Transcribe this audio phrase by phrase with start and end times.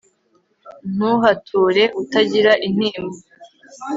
[0.93, 3.17] ntuhature utagira intimba